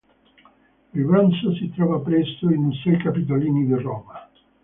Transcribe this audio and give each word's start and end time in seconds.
Il 0.95 1.05
bronzo 1.05 1.53
si 1.53 1.71
trova 1.75 1.99
presso 1.99 2.49
i 2.49 2.57
Musei 2.57 2.97
Capitolini 2.97 3.67
di 3.67 3.73
Roma. 3.75 4.27